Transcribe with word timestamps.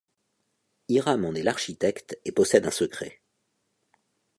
Hiram 0.87 1.25
en 1.25 1.35
est 1.35 1.43
l'architecte 1.43 2.19
et 2.25 2.31
possède 2.31 2.65
un 2.65 2.71
secret. 2.71 3.21